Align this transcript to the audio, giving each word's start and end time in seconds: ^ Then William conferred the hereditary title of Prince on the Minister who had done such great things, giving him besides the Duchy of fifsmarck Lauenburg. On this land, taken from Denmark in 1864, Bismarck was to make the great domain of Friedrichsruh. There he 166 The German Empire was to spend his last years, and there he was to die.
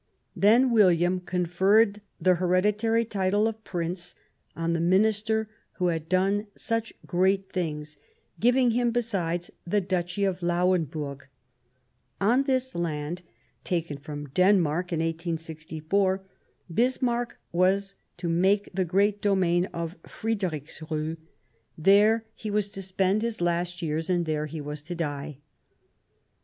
^ 0.01 0.03
Then 0.35 0.71
William 0.71 1.19
conferred 1.19 2.01
the 2.19 2.33
hereditary 2.33 3.05
title 3.05 3.47
of 3.47 3.63
Prince 3.63 4.15
on 4.55 4.73
the 4.73 4.79
Minister 4.79 5.47
who 5.73 5.89
had 5.89 6.09
done 6.09 6.47
such 6.57 6.91
great 7.05 7.51
things, 7.51 7.97
giving 8.39 8.71
him 8.71 8.89
besides 8.89 9.51
the 9.63 9.79
Duchy 9.79 10.23
of 10.23 10.39
fifsmarck 10.39 10.41
Lauenburg. 10.41 11.27
On 12.19 12.41
this 12.41 12.73
land, 12.73 13.21
taken 13.63 13.95
from 13.97 14.29
Denmark 14.29 14.91
in 14.91 15.01
1864, 15.01 16.23
Bismarck 16.73 17.37
was 17.51 17.93
to 18.17 18.27
make 18.27 18.69
the 18.73 18.85
great 18.85 19.21
domain 19.21 19.65
of 19.65 20.01
Friedrichsruh. 20.01 21.15
There 21.77 22.25
he 22.33 22.49
166 22.49 22.49
The 22.49 22.49
German 22.49 22.49
Empire 22.49 22.53
was 22.53 22.69
to 22.69 22.81
spend 22.81 23.21
his 23.21 23.39
last 23.39 23.81
years, 23.83 24.09
and 24.09 24.25
there 24.25 24.47
he 24.47 24.61
was 24.61 24.81
to 24.81 24.95
die. 24.95 25.37